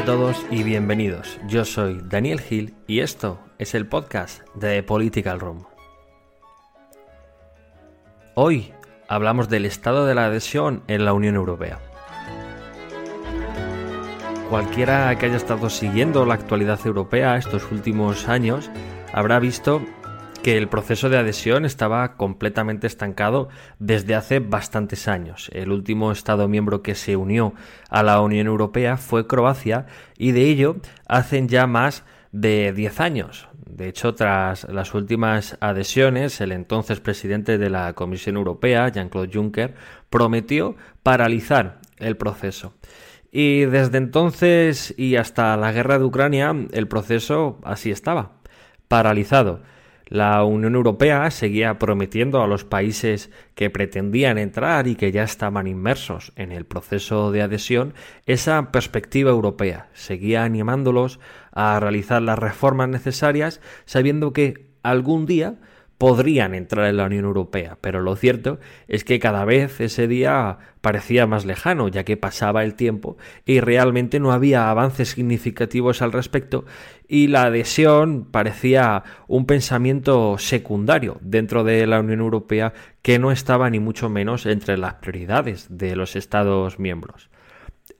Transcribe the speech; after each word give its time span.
A 0.00 0.04
todos 0.06 0.46
y 0.50 0.62
bienvenidos. 0.62 1.38
Yo 1.46 1.66
soy 1.66 2.00
Daniel 2.02 2.40
Gil 2.40 2.74
y 2.86 3.00
esto 3.00 3.38
es 3.58 3.74
el 3.74 3.86
podcast 3.86 4.40
de 4.54 4.82
Political 4.82 5.38
Room. 5.38 5.66
Hoy 8.34 8.72
hablamos 9.08 9.50
del 9.50 9.66
estado 9.66 10.06
de 10.06 10.14
la 10.14 10.24
adhesión 10.24 10.82
en 10.88 11.04
la 11.04 11.12
Unión 11.12 11.34
Europea. 11.34 11.80
Cualquiera 14.48 15.14
que 15.18 15.26
haya 15.26 15.36
estado 15.36 15.68
siguiendo 15.68 16.24
la 16.24 16.32
actualidad 16.32 16.80
europea 16.86 17.36
estos 17.36 17.70
últimos 17.70 18.26
años 18.26 18.70
habrá 19.12 19.38
visto 19.38 19.82
que 20.42 20.56
el 20.56 20.68
proceso 20.68 21.08
de 21.08 21.18
adhesión 21.18 21.64
estaba 21.64 22.16
completamente 22.16 22.86
estancado 22.86 23.48
desde 23.78 24.14
hace 24.14 24.38
bastantes 24.38 25.08
años. 25.08 25.50
El 25.52 25.70
último 25.70 26.12
Estado 26.12 26.48
miembro 26.48 26.82
que 26.82 26.94
se 26.94 27.16
unió 27.16 27.54
a 27.88 28.02
la 28.02 28.20
Unión 28.20 28.46
Europea 28.46 28.96
fue 28.96 29.26
Croacia 29.26 29.86
y 30.16 30.32
de 30.32 30.44
ello 30.44 30.76
hacen 31.06 31.48
ya 31.48 31.66
más 31.66 32.04
de 32.32 32.72
10 32.72 33.00
años. 33.00 33.48
De 33.66 33.88
hecho, 33.88 34.14
tras 34.14 34.64
las 34.68 34.94
últimas 34.94 35.56
adhesiones, 35.60 36.40
el 36.40 36.52
entonces 36.52 37.00
presidente 37.00 37.56
de 37.58 37.70
la 37.70 37.92
Comisión 37.92 38.36
Europea, 38.36 38.88
Jean-Claude 38.88 39.30
Juncker, 39.32 39.74
prometió 40.08 40.76
paralizar 41.02 41.80
el 41.98 42.16
proceso. 42.16 42.74
Y 43.30 43.60
desde 43.66 43.98
entonces 43.98 44.92
y 44.96 45.16
hasta 45.16 45.56
la 45.56 45.72
guerra 45.72 45.98
de 45.98 46.04
Ucrania, 46.04 46.54
el 46.72 46.88
proceso 46.88 47.60
así 47.62 47.90
estaba, 47.90 48.32
paralizado. 48.88 49.60
La 50.10 50.42
Unión 50.42 50.74
Europea 50.74 51.30
seguía 51.30 51.78
prometiendo 51.78 52.42
a 52.42 52.48
los 52.48 52.64
países 52.64 53.30
que 53.54 53.70
pretendían 53.70 54.38
entrar 54.38 54.88
y 54.88 54.96
que 54.96 55.12
ya 55.12 55.22
estaban 55.22 55.68
inmersos 55.68 56.32
en 56.34 56.50
el 56.50 56.66
proceso 56.66 57.30
de 57.30 57.42
adhesión 57.42 57.94
esa 58.26 58.72
perspectiva 58.72 59.30
europea. 59.30 59.88
Seguía 59.94 60.42
animándolos 60.42 61.20
a 61.52 61.78
realizar 61.78 62.22
las 62.22 62.40
reformas 62.40 62.88
necesarias 62.88 63.60
sabiendo 63.84 64.32
que 64.32 64.66
algún 64.82 65.26
día 65.26 65.54
podrían 66.00 66.54
entrar 66.54 66.86
en 66.86 66.96
la 66.96 67.04
Unión 67.04 67.26
Europea, 67.26 67.76
pero 67.82 68.00
lo 68.00 68.16
cierto 68.16 68.58
es 68.88 69.04
que 69.04 69.18
cada 69.18 69.44
vez 69.44 69.82
ese 69.82 70.08
día 70.08 70.56
parecía 70.80 71.26
más 71.26 71.44
lejano, 71.44 71.88
ya 71.88 72.04
que 72.04 72.16
pasaba 72.16 72.64
el 72.64 72.72
tiempo 72.72 73.18
y 73.44 73.60
realmente 73.60 74.18
no 74.18 74.32
había 74.32 74.70
avances 74.70 75.10
significativos 75.10 76.00
al 76.00 76.12
respecto 76.12 76.64
y 77.06 77.26
la 77.26 77.42
adhesión 77.42 78.24
parecía 78.30 79.04
un 79.28 79.44
pensamiento 79.44 80.38
secundario 80.38 81.18
dentro 81.20 81.64
de 81.64 81.86
la 81.86 82.00
Unión 82.00 82.20
Europea 82.20 82.72
que 83.02 83.18
no 83.18 83.30
estaba 83.30 83.68
ni 83.68 83.78
mucho 83.78 84.08
menos 84.08 84.46
entre 84.46 84.78
las 84.78 84.94
prioridades 84.94 85.66
de 85.68 85.96
los 85.96 86.16
Estados 86.16 86.78
miembros. 86.78 87.28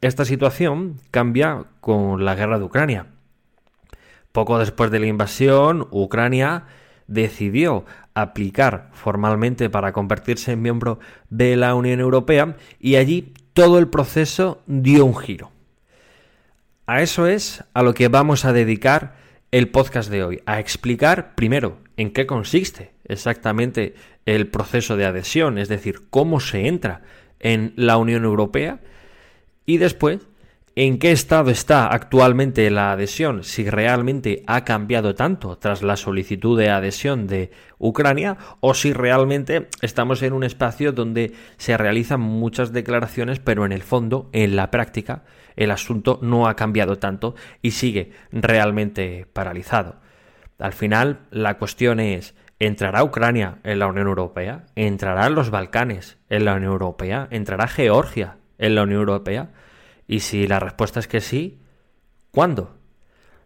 Esta 0.01 0.25
situación 0.25 0.97
cambia 1.11 1.67
con 1.83 2.25
la 2.25 2.35
guerra 2.35 2.59
de 2.59 2.65
Ucrania. 2.65 3.09
Poco 4.33 4.59
después 4.59 4.91
de 4.91 5.01
la 5.01 5.07
invasión, 5.07 5.87
Ucrania 5.91 6.65
decidió 7.11 7.85
aplicar 8.15 8.89
formalmente 8.93 9.69
para 9.69 9.93
convertirse 9.93 10.53
en 10.53 10.63
miembro 10.63 11.01
de 11.29 11.57
la 11.57 11.75
Unión 11.75 12.01
Europea 12.01 12.57
y 12.79 12.97
allí 12.97 13.35
todo 13.53 13.79
el 13.79 13.89
proceso 13.89 14.63
dio 14.67 15.05
un 15.05 15.17
giro. 15.17 15.51
A 16.87 17.03
eso 17.03 17.27
es 17.27 17.65
a 17.75 17.83
lo 17.83 17.95
que 17.95 18.09
vamos 18.09 18.45
a 18.45 18.53
dedicar 18.53 19.17
el 19.51 19.69
podcast 19.69 20.11
de 20.11 20.25
hoy, 20.25 20.43
a 20.47 20.61
explicar 20.61 21.35
primero 21.35 21.79
en 21.97 22.13
qué 22.13 22.27
consiste 22.27 22.93
exactamente 23.05 23.95
el 24.25 24.47
proceso 24.47 24.97
de 24.97 25.07
adhesión, 25.07 25.59
es 25.59 25.69
decir, 25.69 26.03
cómo 26.11 26.39
se 26.39 26.69
entra 26.69 27.03
en 27.41 27.73
la 27.75 27.97
Unión 27.97 28.25
Europea 28.25 28.81
y 29.67 29.79
después 29.79 30.21
en 30.77 30.99
qué 30.99 31.11
estado 31.11 31.51
está 31.51 31.89
actualmente 31.89 32.71
la 32.71 32.93
adhesión, 32.93 33.43
si 33.43 33.69
realmente 33.69 34.45
ha 34.47 34.65
cambiado 34.65 35.15
tanto 35.15 35.59
tras 35.59 35.83
la 35.83 35.97
solicitud 35.97 36.57
de 36.59 36.71
adhesión 36.71 37.27
de 37.27 37.51
Ucrania 37.79 38.39
o 38.61 38.75
si 38.75 38.93
realmente 38.93 39.69
estamos 39.83 40.23
en 40.23 40.33
un 40.33 40.45
espacio 40.45 40.93
donde 40.93 41.33
se 41.57 41.77
realizan 41.77 42.21
muchas 42.21 42.73
declaraciones 42.73 43.41
pero 43.41 43.67
en 43.67 43.73
el 43.73 43.83
fondo, 43.83 44.31
en 44.33 44.55
la 44.55 44.71
práctica, 44.71 45.25
el 45.57 45.73
asunto 45.73 46.21
no 46.23 46.47
ha 46.47 46.55
cambiado 46.55 46.99
tanto 46.99 47.35
y 47.63 47.73
sigue 47.73 48.13
realmente 48.31 49.27
paralizado. 49.33 49.97
Al 50.59 50.73
final, 50.73 51.21
la 51.31 51.59
cuestión 51.59 51.99
es, 51.99 52.35
¿entrará 52.59 53.03
Ucrania 53.03 53.59
en 53.65 53.81
la 53.81 53.89
Unión 53.89 54.07
Europea? 54.07 54.67
¿Entrarán 54.77 55.35
los 55.35 55.51
Balcanes 55.51 56.19
en 56.29 56.45
la 56.45 56.55
Unión 56.55 56.73
Europea? 56.73 57.27
¿Entrará 57.31 57.67
Georgia 57.67 58.37
en 58.59 58.75
la 58.77 58.83
Unión 58.83 59.01
Europea? 59.01 59.51
Y 60.11 60.21
si 60.21 60.49
la 60.49 60.59
respuesta 60.59 60.99
es 60.99 61.07
que 61.07 61.21
sí, 61.21 61.61
¿cuándo? 62.33 62.77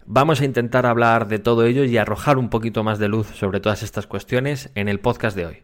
Vamos 0.06 0.40
a 0.40 0.46
intentar 0.46 0.86
hablar 0.86 1.28
de 1.28 1.38
todo 1.38 1.66
ello 1.66 1.84
y 1.84 1.98
arrojar 1.98 2.38
un 2.38 2.48
poquito 2.48 2.82
más 2.82 2.98
de 2.98 3.08
luz 3.08 3.26
sobre 3.34 3.60
todas 3.60 3.82
estas 3.82 4.06
cuestiones 4.06 4.70
en 4.74 4.88
el 4.88 4.98
podcast 4.98 5.36
de 5.36 5.44
hoy. 5.44 5.62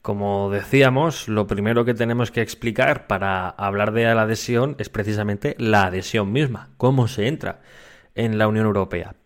Como 0.00 0.48
decíamos, 0.48 1.26
lo 1.26 1.48
primero 1.48 1.84
que 1.84 1.94
tenemos 1.94 2.30
que 2.30 2.40
explicar 2.40 3.08
para 3.08 3.48
hablar 3.48 3.90
de 3.90 4.04
la 4.14 4.22
adhesión 4.22 4.76
es 4.78 4.90
precisamente 4.90 5.56
la 5.58 5.86
adhesión 5.86 6.30
misma, 6.30 6.70
cómo 6.76 7.08
se 7.08 7.26
entra 7.26 7.62
en 8.14 8.38
la 8.38 8.46
Unión 8.46 8.66
Europea. 8.66 9.16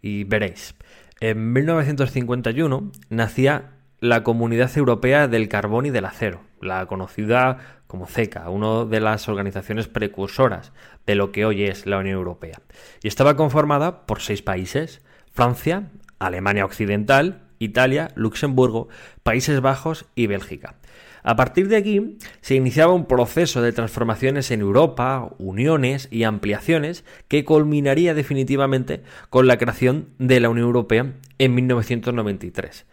Y 0.00 0.22
veréis, 0.22 0.76
en 1.18 1.52
1951 1.52 2.92
nacía 3.08 3.72
la 3.98 4.22
Comunidad 4.22 4.70
Europea 4.78 5.26
del 5.26 5.48
Carbón 5.48 5.86
y 5.86 5.90
del 5.90 6.04
Acero, 6.04 6.42
la 6.60 6.86
conocida 6.86 7.82
como 7.86 8.06
CECA, 8.06 8.48
una 8.50 8.84
de 8.84 9.00
las 9.00 9.28
organizaciones 9.28 9.88
precursoras 9.88 10.72
de 11.06 11.14
lo 11.14 11.32
que 11.32 11.44
hoy 11.44 11.64
es 11.64 11.86
la 11.86 11.98
Unión 11.98 12.16
Europea. 12.16 12.60
Y 13.02 13.08
estaba 13.08 13.36
conformada 13.36 14.06
por 14.06 14.20
seis 14.20 14.42
países, 14.42 15.02
Francia, 15.32 15.90
Alemania 16.18 16.64
Occidental, 16.64 17.42
Italia, 17.58 18.10
Luxemburgo, 18.14 18.88
Países 19.22 19.60
Bajos 19.60 20.06
y 20.14 20.26
Bélgica. 20.26 20.76
A 21.22 21.36
partir 21.36 21.68
de 21.68 21.76
aquí 21.76 22.16
se 22.40 22.54
iniciaba 22.54 22.94
un 22.94 23.06
proceso 23.06 23.60
de 23.60 23.72
transformaciones 23.72 24.50
en 24.50 24.60
Europa, 24.60 25.30
uniones 25.38 26.08
y 26.10 26.24
ampliaciones 26.24 27.04
que 27.28 27.44
culminaría 27.44 28.14
definitivamente 28.14 29.02
con 29.28 29.46
la 29.46 29.58
creación 29.58 30.08
de 30.18 30.40
la 30.40 30.48
Unión 30.48 30.66
Europea 30.66 31.12
en 31.38 31.54
1993. 31.54 32.86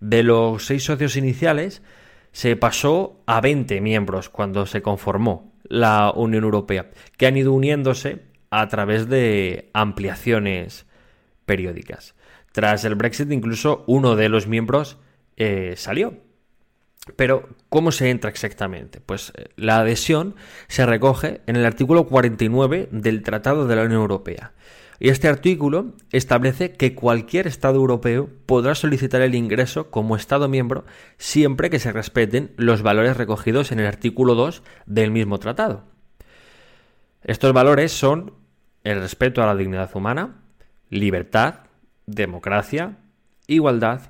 De 0.00 0.22
los 0.22 0.66
seis 0.66 0.84
socios 0.84 1.16
iniciales, 1.16 1.82
se 2.32 2.56
pasó 2.56 3.22
a 3.26 3.40
20 3.40 3.80
miembros 3.80 4.28
cuando 4.28 4.66
se 4.66 4.82
conformó 4.82 5.52
la 5.64 6.12
Unión 6.14 6.44
Europea, 6.44 6.90
que 7.16 7.26
han 7.26 7.36
ido 7.36 7.52
uniéndose 7.52 8.22
a 8.50 8.68
través 8.68 9.08
de 9.08 9.70
ampliaciones 9.72 10.86
periódicas. 11.46 12.14
Tras 12.52 12.84
el 12.84 12.94
Brexit, 12.94 13.30
incluso 13.32 13.84
uno 13.86 14.14
de 14.16 14.28
los 14.28 14.46
miembros 14.46 14.98
eh, 15.36 15.74
salió. 15.76 16.18
Pero, 17.16 17.48
¿cómo 17.68 17.90
se 17.90 18.10
entra 18.10 18.30
exactamente? 18.30 19.00
Pues 19.00 19.32
eh, 19.36 19.48
la 19.56 19.78
adhesión 19.80 20.36
se 20.68 20.86
recoge 20.86 21.40
en 21.46 21.56
el 21.56 21.64
artículo 21.64 22.06
49 22.06 22.88
del 22.92 23.22
Tratado 23.22 23.66
de 23.66 23.76
la 23.76 23.82
Unión 23.82 24.02
Europea. 24.02 24.52
Y 25.04 25.08
este 25.08 25.26
artículo 25.26 25.94
establece 26.12 26.74
que 26.74 26.94
cualquier 26.94 27.48
Estado 27.48 27.74
europeo 27.74 28.30
podrá 28.46 28.76
solicitar 28.76 29.20
el 29.20 29.34
ingreso 29.34 29.90
como 29.90 30.14
Estado 30.14 30.48
miembro 30.48 30.84
siempre 31.18 31.70
que 31.70 31.80
se 31.80 31.90
respeten 31.90 32.52
los 32.56 32.82
valores 32.82 33.16
recogidos 33.16 33.72
en 33.72 33.80
el 33.80 33.86
artículo 33.86 34.36
2 34.36 34.62
del 34.86 35.10
mismo 35.10 35.40
tratado. 35.40 35.82
Estos 37.24 37.52
valores 37.52 37.90
son 37.90 38.34
el 38.84 39.00
respeto 39.00 39.42
a 39.42 39.46
la 39.46 39.56
dignidad 39.56 39.90
humana, 39.92 40.36
libertad, 40.88 41.54
democracia, 42.06 42.98
igualdad, 43.48 44.02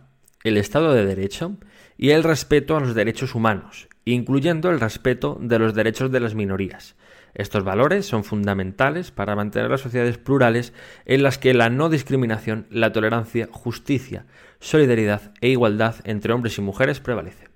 el 0.44 0.58
Estado 0.58 0.93
de 0.93 1.06
Derecho 1.06 1.56
y 1.96 2.11
el 2.11 2.22
respeto 2.22 2.76
a 2.76 2.81
los 2.81 2.94
derechos 2.94 3.34
humanos, 3.34 3.88
incluyendo 4.05 4.69
el 4.69 4.78
respeto 4.78 5.38
de 5.40 5.58
los 5.58 5.72
derechos 5.72 6.12
de 6.12 6.20
las 6.20 6.34
minorías, 6.34 6.96
estos 7.34 7.64
valores 7.64 8.06
son 8.06 8.25
fundamentales 8.25 9.11
para 9.11 9.34
mantener 9.34 9.70
las 9.70 9.81
sociedades 9.81 10.19
plurales 10.19 10.73
en 11.06 11.23
las 11.23 11.38
que 11.38 11.55
la 11.55 11.70
no 11.70 11.88
discriminación, 11.88 12.67
la 12.70 12.93
tolerancia, 12.93 13.49
justicia, 13.50 14.26
solidaridad 14.61 15.32
e 15.40 15.49
igualdad 15.49 15.96
entre 16.05 16.32
hombres 16.32 16.58
y 16.58 16.61
mujeres 16.61 17.00
prevalece. 17.00 17.49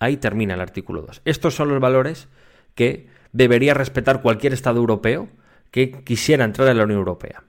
Ahí 0.00 0.16
termina 0.16 0.54
el 0.54 0.60
artículo 0.60 1.02
2. 1.02 1.22
Estos 1.24 1.54
son 1.54 1.68
los 1.68 1.80
valores 1.80 2.28
que 2.74 3.08
debería 3.32 3.74
respetar 3.74 4.22
cualquier 4.22 4.52
Estado 4.52 4.78
europeo 4.78 5.28
que 5.70 5.90
quisiera 5.90 6.44
entrar 6.44 6.68
en 6.68 6.78
la 6.78 6.84
Unión 6.84 6.98
Europea. 6.98 7.44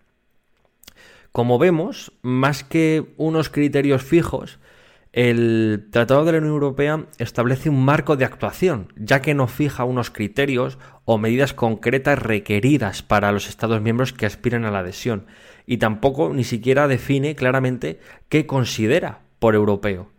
Como 1.32 1.60
vemos, 1.60 2.12
más 2.22 2.64
que 2.64 3.14
unos 3.18 3.50
criterios 3.50 4.04
fijos, 4.04 4.60
el 5.12 5.88
Tratado 5.92 6.24
de 6.24 6.34
la 6.34 6.38
Unión 6.38 6.54
Europea 6.54 7.06
establece 7.18 7.70
un 7.70 7.84
marco 7.84 8.16
de 8.16 8.26
actuación, 8.26 8.94
ya 8.96 9.22
que 9.22 9.34
no 9.34 9.48
fija 9.48 9.84
unos 9.84 10.12
criterios 10.12 10.78
o 11.06 11.18
medidas 11.18 11.54
concretas 11.54 12.20
requeridas 12.20 13.02
para 13.02 13.32
los 13.32 13.50
Estados 13.50 13.82
miembros 13.82 14.14
que 14.14 14.28
aspiran 14.28 14.66
a 14.66 14.72
la 14.72 14.80
adhesión, 14.80 15.26
y 15.66 15.78
tampoco 15.78 16.32
ni 16.34 16.44
siquiera 16.44 16.88
define 16.88 17.36
claramente 17.36 18.00
qué 18.30 18.46
considera 18.46 19.22
por 19.40 19.56
europeo. 19.56 20.12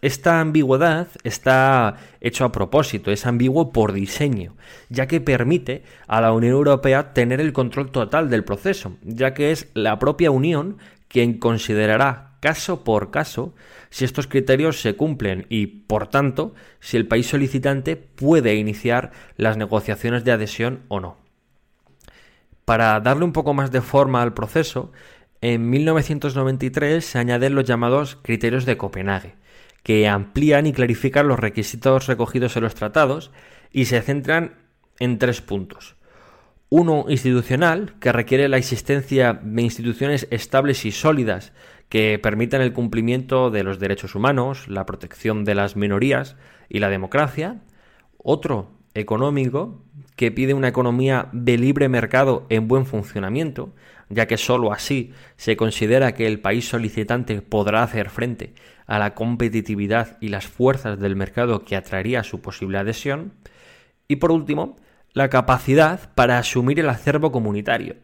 Esta 0.00 0.40
ambigüedad 0.40 1.08
está 1.22 1.96
hecho 2.20 2.44
a 2.44 2.52
propósito, 2.52 3.10
es 3.10 3.26
ambiguo 3.26 3.72
por 3.72 3.92
diseño, 3.92 4.56
ya 4.88 5.06
que 5.06 5.20
permite 5.20 5.82
a 6.06 6.22
la 6.22 6.32
Unión 6.32 6.52
Europea 6.54 7.12
tener 7.12 7.40
el 7.40 7.52
control 7.52 7.90
total 7.90 8.30
del 8.30 8.44
proceso, 8.44 8.96
ya 9.02 9.34
que 9.34 9.50
es 9.50 9.68
la 9.74 9.98
propia 9.98 10.30
Unión 10.30 10.78
quien 11.08 11.38
considerará 11.38 12.33
caso 12.44 12.84
por 12.84 13.10
caso 13.10 13.54
si 13.88 14.04
estos 14.04 14.26
criterios 14.26 14.82
se 14.82 14.96
cumplen 14.96 15.46
y, 15.48 15.66
por 15.66 16.08
tanto, 16.08 16.54
si 16.78 16.98
el 16.98 17.08
país 17.08 17.26
solicitante 17.26 17.96
puede 17.96 18.54
iniciar 18.56 19.12
las 19.38 19.56
negociaciones 19.56 20.24
de 20.24 20.32
adhesión 20.32 20.82
o 20.88 21.00
no. 21.00 21.16
Para 22.66 23.00
darle 23.00 23.24
un 23.24 23.32
poco 23.32 23.54
más 23.54 23.72
de 23.72 23.80
forma 23.80 24.20
al 24.20 24.34
proceso, 24.34 24.92
en 25.40 25.70
1993 25.70 27.02
se 27.02 27.18
añaden 27.18 27.54
los 27.54 27.64
llamados 27.64 28.18
criterios 28.20 28.66
de 28.66 28.76
Copenhague, 28.76 29.36
que 29.82 30.06
amplían 30.06 30.66
y 30.66 30.74
clarifican 30.74 31.26
los 31.26 31.40
requisitos 31.40 32.06
recogidos 32.08 32.58
en 32.58 32.64
los 32.64 32.74
tratados 32.74 33.30
y 33.72 33.86
se 33.86 34.02
centran 34.02 34.52
en 34.98 35.18
tres 35.18 35.40
puntos. 35.40 35.96
Uno 36.68 37.06
institucional, 37.08 37.94
que 38.00 38.12
requiere 38.12 38.48
la 38.48 38.58
existencia 38.58 39.32
de 39.32 39.62
instituciones 39.62 40.26
estables 40.30 40.84
y 40.84 40.92
sólidas 40.92 41.54
que 41.88 42.18
permitan 42.18 42.60
el 42.60 42.72
cumplimiento 42.72 43.50
de 43.50 43.64
los 43.64 43.78
derechos 43.78 44.14
humanos, 44.14 44.68
la 44.68 44.86
protección 44.86 45.44
de 45.44 45.54
las 45.54 45.76
minorías 45.76 46.36
y 46.68 46.78
la 46.80 46.88
democracia. 46.88 47.60
Otro, 48.18 48.72
económico, 48.94 49.82
que 50.16 50.30
pide 50.30 50.54
una 50.54 50.68
economía 50.68 51.28
de 51.32 51.58
libre 51.58 51.88
mercado 51.88 52.46
en 52.48 52.68
buen 52.68 52.86
funcionamiento, 52.86 53.74
ya 54.08 54.26
que 54.26 54.36
sólo 54.36 54.72
así 54.72 55.12
se 55.36 55.56
considera 55.56 56.14
que 56.14 56.26
el 56.26 56.40
país 56.40 56.68
solicitante 56.68 57.42
podrá 57.42 57.82
hacer 57.82 58.10
frente 58.10 58.54
a 58.86 58.98
la 58.98 59.14
competitividad 59.14 60.16
y 60.20 60.28
las 60.28 60.46
fuerzas 60.46 60.98
del 61.00 61.16
mercado 61.16 61.64
que 61.64 61.76
atraería 61.76 62.22
su 62.22 62.40
posible 62.40 62.78
adhesión. 62.78 63.32
Y 64.08 64.16
por 64.16 64.30
último, 64.30 64.76
la 65.12 65.30
capacidad 65.30 66.12
para 66.14 66.38
asumir 66.38 66.78
el 66.80 66.88
acervo 66.88 67.32
comunitario. 67.32 67.96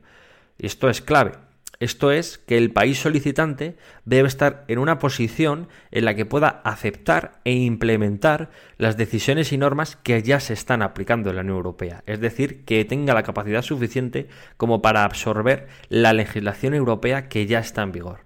Esto 0.58 0.88
es 0.88 1.00
clave. 1.00 1.32
Esto 1.78 2.11
es 2.11 2.37
que 2.37 2.58
el 2.58 2.72
país 2.72 2.99
solicitante 2.99 3.76
debe 4.05 4.28
estar 4.28 4.64
en 4.69 4.78
una 4.78 4.99
posición 4.99 5.69
en 5.90 6.05
la 6.05 6.14
que 6.14 6.26
pueda 6.26 6.61
aceptar 6.64 7.40
e 7.44 7.52
implementar 7.52 8.50
las 8.76 8.99
decisiones 8.99 9.52
y 9.52 9.58
normas 9.58 9.96
que 9.96 10.22
ya 10.22 10.40
se 10.40 10.52
están 10.52 10.82
aplicando 10.82 11.31
en 11.31 11.37
la 11.37 11.43
Unión 11.43 11.56
Europea. 11.56 12.02
Es 12.06 12.20
decir, 12.20 12.64
que 12.67 12.84
tenga 12.84 13.14
la 13.14 13.22
capacidad 13.22 13.62
suficiente 13.62 14.28
como 14.58 14.82
para 14.82 15.05
absorber 15.05 15.69
la 15.88 16.12
legislación 16.12 16.75
europea 16.75 17.28
que 17.28 17.46
ya 17.46 17.61
está 17.61 17.82
en 17.82 17.93
vigor. 17.93 18.20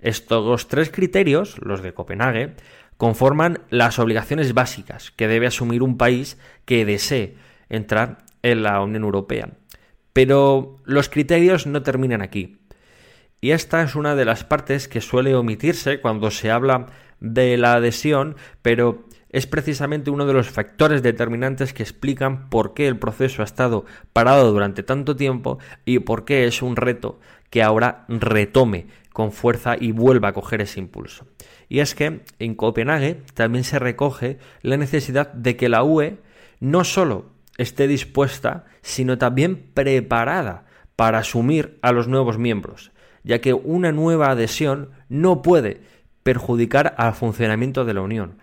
Estos 0.00 0.68
tres 0.68 0.90
criterios, 0.90 1.56
los 1.60 1.82
de 1.82 1.94
Copenhague, 1.94 2.54
conforman 2.96 3.60
las 3.70 3.98
obligaciones 3.98 4.54
básicas 4.54 5.10
que 5.12 5.28
debe 5.28 5.46
asumir 5.46 5.82
un 5.82 5.96
país 5.96 6.38
que 6.64 6.84
desee 6.84 7.34
entrar 7.68 8.18
en 8.42 8.62
la 8.62 8.80
Unión 8.80 9.04
Europea. 9.04 9.50
Pero 10.18 10.78
los 10.84 11.08
criterios 11.08 11.68
no 11.68 11.84
terminan 11.84 12.22
aquí. 12.22 12.56
Y 13.40 13.52
esta 13.52 13.84
es 13.84 13.94
una 13.94 14.16
de 14.16 14.24
las 14.24 14.42
partes 14.42 14.88
que 14.88 15.00
suele 15.00 15.36
omitirse 15.36 16.00
cuando 16.00 16.32
se 16.32 16.50
habla 16.50 16.86
de 17.20 17.56
la 17.56 17.74
adhesión, 17.74 18.34
pero 18.60 19.04
es 19.30 19.46
precisamente 19.46 20.10
uno 20.10 20.26
de 20.26 20.32
los 20.32 20.50
factores 20.50 21.04
determinantes 21.04 21.72
que 21.72 21.84
explican 21.84 22.50
por 22.50 22.74
qué 22.74 22.88
el 22.88 22.98
proceso 22.98 23.42
ha 23.42 23.44
estado 23.44 23.84
parado 24.12 24.50
durante 24.50 24.82
tanto 24.82 25.14
tiempo 25.14 25.60
y 25.84 26.00
por 26.00 26.24
qué 26.24 26.48
es 26.48 26.62
un 26.62 26.74
reto 26.74 27.20
que 27.48 27.62
ahora 27.62 28.04
retome 28.08 28.88
con 29.12 29.30
fuerza 29.30 29.76
y 29.78 29.92
vuelva 29.92 30.30
a 30.30 30.34
coger 30.34 30.62
ese 30.62 30.80
impulso. 30.80 31.28
Y 31.68 31.78
es 31.78 31.94
que 31.94 32.22
en 32.40 32.56
Copenhague 32.56 33.22
también 33.34 33.62
se 33.62 33.78
recoge 33.78 34.38
la 34.62 34.78
necesidad 34.78 35.32
de 35.32 35.56
que 35.56 35.68
la 35.68 35.84
UE 35.84 36.18
no 36.58 36.82
solo 36.82 37.37
esté 37.58 37.86
dispuesta, 37.86 38.64
sino 38.80 39.18
también 39.18 39.70
preparada 39.74 40.64
para 40.96 41.18
asumir 41.18 41.78
a 41.82 41.92
los 41.92 42.08
nuevos 42.08 42.38
miembros, 42.38 42.92
ya 43.22 43.40
que 43.40 43.52
una 43.52 43.92
nueva 43.92 44.30
adhesión 44.30 44.90
no 45.08 45.42
puede 45.42 45.82
perjudicar 46.22 46.94
al 46.96 47.14
funcionamiento 47.14 47.84
de 47.84 47.94
la 47.94 48.00
Unión. 48.00 48.38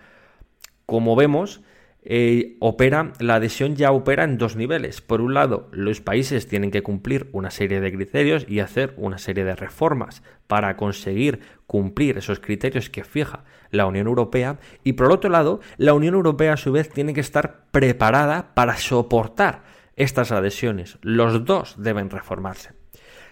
Como 0.86 1.16
vemos, 1.16 1.62
eh, 2.08 2.56
opera, 2.60 3.12
la 3.18 3.34
adhesión 3.34 3.74
ya 3.74 3.90
opera 3.90 4.22
en 4.22 4.38
dos 4.38 4.54
niveles. 4.54 5.00
Por 5.00 5.20
un 5.20 5.34
lado, 5.34 5.68
los 5.72 6.00
países 6.00 6.46
tienen 6.46 6.70
que 6.70 6.84
cumplir 6.84 7.28
una 7.32 7.50
serie 7.50 7.80
de 7.80 7.92
criterios 7.92 8.46
y 8.48 8.60
hacer 8.60 8.94
una 8.96 9.18
serie 9.18 9.44
de 9.44 9.56
reformas 9.56 10.22
para 10.46 10.76
conseguir 10.76 11.40
cumplir 11.66 12.16
esos 12.16 12.38
criterios 12.38 12.90
que 12.90 13.02
fija 13.02 13.42
la 13.72 13.86
Unión 13.86 14.06
Europea. 14.06 14.60
Y 14.84 14.92
por 14.92 15.10
otro 15.10 15.30
lado, 15.30 15.58
la 15.78 15.94
Unión 15.94 16.14
Europea 16.14 16.52
a 16.52 16.56
su 16.56 16.70
vez 16.70 16.90
tiene 16.90 17.12
que 17.12 17.20
estar 17.20 17.64
preparada 17.72 18.54
para 18.54 18.76
soportar 18.76 19.64
estas 19.96 20.30
adhesiones. 20.30 20.98
Los 21.02 21.44
dos 21.44 21.74
deben 21.76 22.10
reformarse. 22.10 22.70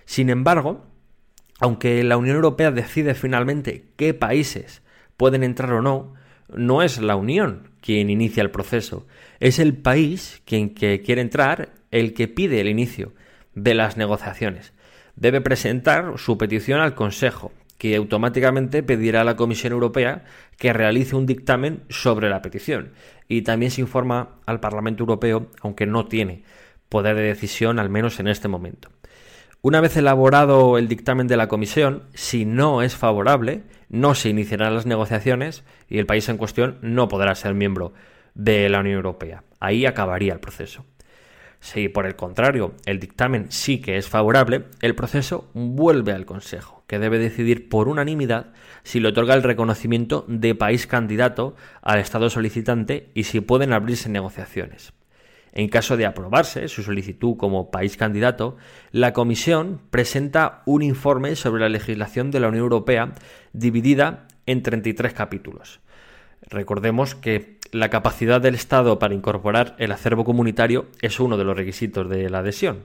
Sin 0.04 0.30
embargo, 0.30 0.84
aunque 1.60 2.02
la 2.02 2.16
Unión 2.16 2.34
Europea 2.34 2.72
decide 2.72 3.14
finalmente 3.14 3.92
qué 3.96 4.14
países 4.14 4.82
pueden 5.16 5.44
entrar 5.44 5.72
o 5.74 5.80
no, 5.80 6.14
no 6.48 6.82
es 6.82 6.98
la 6.98 7.16
Unión 7.16 7.70
quien 7.80 8.10
inicia 8.10 8.42
el 8.42 8.50
proceso, 8.50 9.06
es 9.40 9.58
el 9.58 9.76
país 9.76 10.42
quien 10.44 10.74
que 10.74 11.02
quiere 11.02 11.20
entrar 11.20 11.72
el 11.90 12.14
que 12.14 12.28
pide 12.28 12.60
el 12.60 12.68
inicio 12.68 13.12
de 13.54 13.74
las 13.74 13.96
negociaciones. 13.96 14.72
Debe 15.16 15.40
presentar 15.40 16.18
su 16.18 16.38
petición 16.38 16.80
al 16.80 16.94
Consejo, 16.94 17.52
que 17.78 17.96
automáticamente 17.96 18.82
pedirá 18.82 19.20
a 19.20 19.24
la 19.24 19.36
Comisión 19.36 19.72
Europea 19.72 20.24
que 20.58 20.72
realice 20.72 21.16
un 21.16 21.26
dictamen 21.26 21.82
sobre 21.88 22.30
la 22.30 22.42
petición. 22.42 22.92
Y 23.28 23.42
también 23.42 23.70
se 23.70 23.80
informa 23.80 24.36
al 24.46 24.60
Parlamento 24.60 25.02
Europeo, 25.02 25.50
aunque 25.60 25.86
no 25.86 26.06
tiene 26.06 26.42
poder 26.88 27.16
de 27.16 27.22
decisión, 27.22 27.78
al 27.78 27.90
menos 27.90 28.20
en 28.20 28.28
este 28.28 28.48
momento. 28.48 28.88
Una 29.62 29.80
vez 29.80 29.96
elaborado 29.96 30.78
el 30.78 30.88
dictamen 30.88 31.26
de 31.26 31.36
la 31.36 31.48
Comisión, 31.48 32.02
si 32.12 32.44
no 32.44 32.82
es 32.82 32.96
favorable, 32.96 33.62
no 33.94 34.16
se 34.16 34.28
iniciarán 34.28 34.74
las 34.74 34.86
negociaciones 34.86 35.64
y 35.88 35.98
el 35.98 36.06
país 36.06 36.28
en 36.28 36.36
cuestión 36.36 36.78
no 36.82 37.06
podrá 37.06 37.34
ser 37.36 37.54
miembro 37.54 37.94
de 38.34 38.68
la 38.68 38.80
Unión 38.80 38.96
Europea. 38.96 39.44
Ahí 39.60 39.86
acabaría 39.86 40.32
el 40.32 40.40
proceso. 40.40 40.84
Si 41.60 41.88
por 41.88 42.04
el 42.04 42.16
contrario 42.16 42.74
el 42.86 42.98
dictamen 42.98 43.46
sí 43.50 43.80
que 43.80 43.96
es 43.96 44.08
favorable, 44.08 44.64
el 44.82 44.96
proceso 44.96 45.48
vuelve 45.54 46.12
al 46.12 46.26
Consejo, 46.26 46.84
que 46.88 46.98
debe 46.98 47.18
decidir 47.18 47.68
por 47.68 47.88
unanimidad 47.88 48.52
si 48.82 48.98
le 48.98 49.08
otorga 49.08 49.34
el 49.34 49.44
reconocimiento 49.44 50.24
de 50.28 50.56
país 50.56 50.86
candidato 50.86 51.54
al 51.80 52.00
Estado 52.00 52.28
solicitante 52.28 53.10
y 53.14 53.24
si 53.24 53.40
pueden 53.40 53.72
abrirse 53.72 54.08
negociaciones. 54.08 54.92
En 55.56 55.68
caso 55.68 55.96
de 55.96 56.04
aprobarse 56.04 56.66
su 56.66 56.82
solicitud 56.82 57.36
como 57.36 57.70
país 57.70 57.96
candidato, 57.96 58.56
la 58.90 59.12
Comisión 59.12 59.80
presenta 59.90 60.62
un 60.66 60.82
informe 60.82 61.36
sobre 61.36 61.62
la 61.62 61.68
legislación 61.68 62.32
de 62.32 62.40
la 62.40 62.48
Unión 62.48 62.64
Europea 62.64 63.12
dividida 63.52 64.26
en 64.46 64.64
33 64.64 65.12
capítulos. 65.14 65.80
Recordemos 66.42 67.14
que 67.14 67.58
la 67.70 67.88
capacidad 67.88 68.40
del 68.40 68.56
Estado 68.56 68.98
para 68.98 69.14
incorporar 69.14 69.76
el 69.78 69.92
acervo 69.92 70.24
comunitario 70.24 70.86
es 71.00 71.20
uno 71.20 71.36
de 71.36 71.44
los 71.44 71.56
requisitos 71.56 72.08
de 72.10 72.28
la 72.28 72.40
adhesión. 72.40 72.82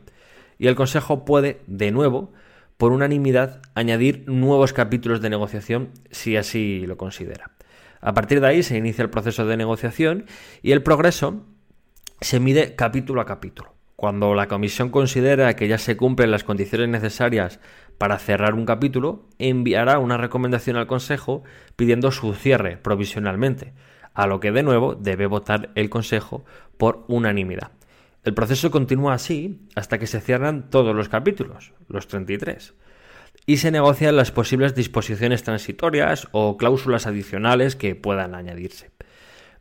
Y 0.60 0.68
el 0.68 0.76
Consejo 0.76 1.26
puede, 1.26 1.62
de 1.66 1.90
nuevo, 1.90 2.32
por 2.78 2.92
unanimidad, 2.92 3.64
añadir 3.74 4.26
nuevos 4.28 4.74
capítulos 4.74 5.22
de 5.22 5.32
negociación 5.32 5.90
si 6.12 6.38
así 6.38 6.86
lo 6.86 6.98
considera. 6.98 7.50
A 8.00 8.14
partir 8.14 8.42
de 8.42 8.48
ahí 8.48 8.62
se 8.62 8.78
inicia 8.78 9.02
el 9.02 9.10
proceso 9.10 9.48
de 9.48 9.58
negociación 9.58 10.26
y 10.62 10.72
el 10.72 10.84
progreso 10.84 11.46
se 12.22 12.40
mide 12.40 12.76
capítulo 12.76 13.22
a 13.22 13.26
capítulo. 13.26 13.76
Cuando 13.96 14.34
la 14.34 14.48
comisión 14.48 14.90
considera 14.90 15.56
que 15.56 15.68
ya 15.68 15.78
se 15.78 15.98
cumplen 15.98 16.32
las 16.32 16.44
condiciones 16.44 16.90
necesarias 16.90 17.60
para 17.98 18.18
cerrar 18.18 18.54
un 18.54 18.66
capítulo, 18.66 19.28
enviará 19.40 20.00
una 20.00 20.18
recomendación 20.18 20.78
al 20.78 20.88
Consejo 20.88 21.44
pidiendo 21.76 22.12
su 22.12 22.34
cierre 22.34 22.78
provisionalmente, 22.78 23.74
a 24.14 24.28
lo 24.28 24.40
que 24.40 24.52
de 24.52 24.64
nuevo 24.64 24.96
debe 24.96 25.28
votar 25.28 25.72
el 25.76 25.90
Consejo 25.90 26.46
por 26.78 27.06
unanimidad. 27.08 27.72
El 28.24 28.34
proceso 28.34 28.70
continúa 28.70 29.14
así 29.14 29.62
hasta 29.76 29.98
que 29.98 30.08
se 30.08 30.22
cierran 30.22 30.70
todos 30.70 30.96
los 30.96 31.08
capítulos, 31.08 31.74
los 31.88 32.08
33, 32.08 32.74
y 33.46 33.58
se 33.58 33.72
negocian 33.72 34.18
las 34.18 34.32
posibles 34.32 34.76
disposiciones 34.76 35.44
transitorias 35.44 36.28
o 36.32 36.58
cláusulas 36.58 37.08
adicionales 37.08 37.76
que 37.76 37.96
puedan 37.96 38.36
añadirse. 38.36 38.92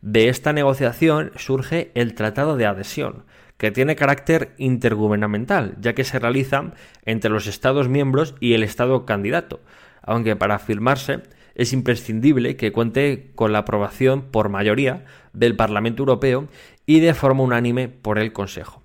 De 0.01 0.29
esta 0.29 0.53
negociación 0.53 1.31
surge 1.35 1.91
el 1.93 2.13
Tratado 2.15 2.55
de 2.55 2.65
Adhesión, 2.65 3.25
que 3.57 3.71
tiene 3.71 3.97
carácter 3.97 4.53
intergubernamental, 4.57 5.75
ya 5.81 5.93
que 5.93 6.05
se 6.05 6.19
realiza 6.19 6.71
entre 7.03 7.29
los 7.29 7.47
Estados 7.47 7.89
miembros 7.89 8.35
y 8.39 8.53
el 8.53 8.63
Estado 8.63 9.05
candidato, 9.05 9.59
aunque 10.01 10.37
para 10.37 10.59
firmarse 10.59 11.21
es 11.55 11.73
imprescindible 11.73 12.55
que 12.55 12.71
cuente 12.71 13.31
con 13.35 13.51
la 13.51 13.59
aprobación 13.59 14.21
por 14.21 14.47
mayoría 14.47 15.03
del 15.33 15.57
Parlamento 15.57 16.03
Europeo 16.03 16.47
y 16.85 17.01
de 17.01 17.13
forma 17.13 17.43
unánime 17.43 17.89
por 17.89 18.17
el 18.17 18.31
Consejo. 18.31 18.81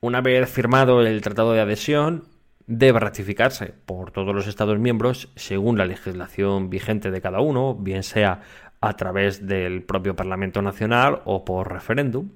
Una 0.00 0.20
vez 0.20 0.50
firmado 0.50 1.00
el 1.00 1.22
Tratado 1.22 1.54
de 1.54 1.60
Adhesión, 1.60 2.24
debe 2.66 3.00
ratificarse 3.00 3.72
por 3.86 4.10
todos 4.10 4.34
los 4.34 4.46
Estados 4.46 4.78
miembros 4.78 5.30
según 5.36 5.78
la 5.78 5.86
legislación 5.86 6.68
vigente 6.68 7.10
de 7.10 7.22
cada 7.22 7.40
uno, 7.40 7.74
bien 7.74 8.02
sea 8.02 8.42
a 8.82 8.96
través 8.96 9.46
del 9.46 9.82
propio 9.82 10.14
Parlamento 10.14 10.60
Nacional 10.60 11.22
o 11.24 11.44
por 11.44 11.72
referéndum. 11.72 12.28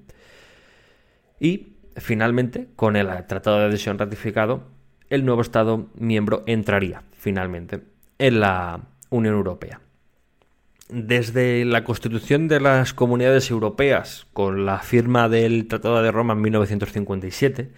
Y 1.39 1.73
finalmente, 1.97 2.69
con 2.75 2.95
el 2.95 3.07
Tratado 3.27 3.59
de 3.59 3.65
Adhesión 3.65 3.99
ratificado, 3.99 4.63
el 5.09 5.25
nuevo 5.25 5.41
Estado 5.41 5.89
miembro 5.95 6.43
entraría 6.47 7.03
finalmente 7.11 7.81
en 8.17 8.39
la 8.39 8.79
Unión 9.09 9.35
Europea. 9.35 9.81
Desde 10.89 11.65
la 11.65 11.83
constitución 11.83 12.47
de 12.47 12.61
las 12.61 12.93
comunidades 12.93 13.51
europeas, 13.51 14.25
con 14.31 14.65
la 14.65 14.79
firma 14.79 15.27
del 15.27 15.67
Tratado 15.67 16.01
de 16.01 16.11
Roma 16.11 16.33
en 16.33 16.41
1957, 16.41 17.71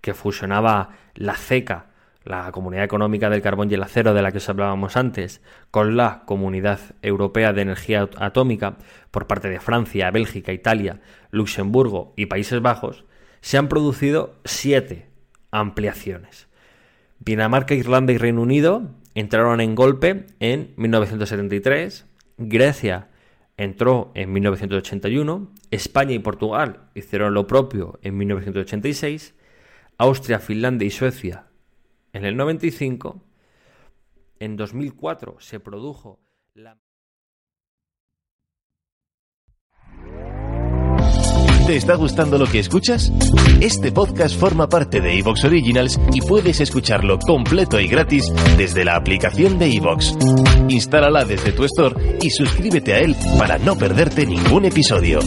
que 0.00 0.14
fusionaba 0.14 0.90
la 1.14 1.36
CECA, 1.36 1.86
la 2.26 2.50
Comunidad 2.52 2.84
Económica 2.84 3.30
del 3.30 3.40
Carbón 3.40 3.70
y 3.70 3.74
el 3.74 3.82
Acero 3.82 4.12
de 4.12 4.20
la 4.20 4.32
que 4.32 4.38
os 4.38 4.48
hablábamos 4.48 4.96
antes, 4.96 5.40
con 5.70 5.96
la 5.96 6.24
Comunidad 6.26 6.80
Europea 7.00 7.52
de 7.52 7.62
Energía 7.62 8.08
Atómica 8.18 8.76
por 9.10 9.26
parte 9.26 9.48
de 9.48 9.60
Francia, 9.60 10.10
Bélgica, 10.10 10.52
Italia, 10.52 11.00
Luxemburgo 11.30 12.12
y 12.16 12.26
Países 12.26 12.60
Bajos, 12.60 13.04
se 13.40 13.58
han 13.58 13.68
producido 13.68 14.34
siete 14.44 15.06
ampliaciones. 15.52 16.48
Dinamarca, 17.20 17.74
Irlanda 17.74 18.12
y 18.12 18.18
Reino 18.18 18.42
Unido 18.42 18.90
entraron 19.14 19.60
en 19.60 19.74
golpe 19.74 20.26
en 20.40 20.74
1973, 20.76 22.06
Grecia 22.38 23.08
entró 23.56 24.10
en 24.14 24.32
1981, 24.32 25.48
España 25.70 26.12
y 26.12 26.18
Portugal 26.18 26.80
hicieron 26.94 27.32
lo 27.32 27.46
propio 27.46 27.98
en 28.02 28.18
1986, 28.18 29.34
Austria, 29.96 30.40
Finlandia 30.40 30.86
y 30.86 30.90
Suecia 30.90 31.45
en 32.16 32.24
el 32.24 32.36
95, 32.36 33.20
en 34.40 34.56
2004 34.56 35.36
se 35.38 35.60
produjo 35.60 36.18
la... 36.54 36.78
¿Te 41.66 41.76
está 41.76 41.96
gustando 41.96 42.38
lo 42.38 42.46
que 42.46 42.60
escuchas? 42.60 43.12
Este 43.60 43.92
podcast 43.92 44.38
forma 44.38 44.68
parte 44.68 45.00
de 45.00 45.18
Evox 45.18 45.44
Originals 45.44 46.00
y 46.12 46.20
puedes 46.20 46.60
escucharlo 46.60 47.18
completo 47.18 47.78
y 47.80 47.88
gratis 47.88 48.32
desde 48.56 48.84
la 48.84 48.96
aplicación 48.96 49.58
de 49.58 49.74
Evox. 49.74 50.16
Instálala 50.68 51.24
desde 51.24 51.52
tu 51.52 51.64
store 51.64 52.18
y 52.22 52.30
suscríbete 52.30 52.94
a 52.94 53.00
él 53.00 53.14
para 53.38 53.58
no 53.58 53.76
perderte 53.76 54.24
ningún 54.24 54.64
episodio. 54.64 55.18